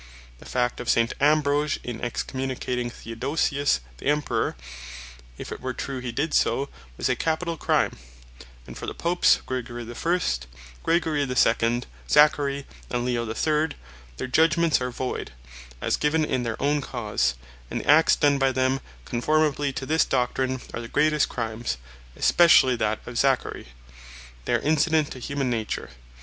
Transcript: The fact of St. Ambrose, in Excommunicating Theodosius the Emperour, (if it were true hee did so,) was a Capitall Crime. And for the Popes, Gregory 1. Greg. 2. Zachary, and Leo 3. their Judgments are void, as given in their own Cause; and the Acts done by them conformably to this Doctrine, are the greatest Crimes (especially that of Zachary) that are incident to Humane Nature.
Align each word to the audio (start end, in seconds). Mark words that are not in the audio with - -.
The 0.39 0.47
fact 0.47 0.79
of 0.79 0.89
St. 0.89 1.13
Ambrose, 1.19 1.77
in 1.83 2.01
Excommunicating 2.01 2.89
Theodosius 2.89 3.81
the 3.99 4.07
Emperour, 4.07 4.55
(if 5.37 5.51
it 5.51 5.61
were 5.61 5.75
true 5.75 5.99
hee 5.99 6.11
did 6.11 6.33
so,) 6.33 6.69
was 6.97 7.07
a 7.07 7.15
Capitall 7.15 7.55
Crime. 7.55 7.95
And 8.65 8.75
for 8.75 8.87
the 8.87 8.95
Popes, 8.95 9.41
Gregory 9.45 9.83
1. 9.85 9.93
Greg. 10.81 11.03
2. 11.03 11.81
Zachary, 12.09 12.65
and 12.89 13.05
Leo 13.05 13.31
3. 13.31 13.67
their 14.17 14.25
Judgments 14.25 14.81
are 14.81 14.89
void, 14.89 15.33
as 15.79 15.97
given 15.97 16.25
in 16.25 16.41
their 16.41 16.59
own 16.59 16.81
Cause; 16.81 17.35
and 17.69 17.81
the 17.81 17.87
Acts 17.87 18.15
done 18.15 18.39
by 18.39 18.51
them 18.51 18.79
conformably 19.05 19.71
to 19.73 19.85
this 19.85 20.03
Doctrine, 20.03 20.61
are 20.73 20.81
the 20.81 20.87
greatest 20.87 21.29
Crimes 21.29 21.77
(especially 22.15 22.75
that 22.77 22.97
of 23.05 23.19
Zachary) 23.19 23.67
that 24.45 24.53
are 24.55 24.63
incident 24.65 25.11
to 25.11 25.19
Humane 25.19 25.51
Nature. 25.51 25.91